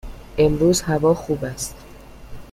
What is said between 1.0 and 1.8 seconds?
خوب است.